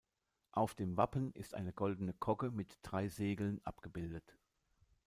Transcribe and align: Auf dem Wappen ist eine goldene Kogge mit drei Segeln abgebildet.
Auf 0.51 0.73
dem 0.73 0.97
Wappen 0.97 1.31
ist 1.33 1.53
eine 1.53 1.71
goldene 1.73 2.13
Kogge 2.13 2.49
mit 2.49 2.79
drei 2.81 3.07
Segeln 3.07 3.61
abgebildet. 3.63 4.35